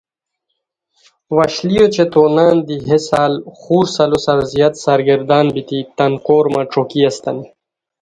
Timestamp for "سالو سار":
3.95-4.39